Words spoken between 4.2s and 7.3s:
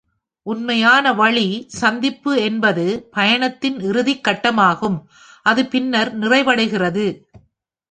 கட்டமாகும், அது பின்னர் நிறைவடைகிறது.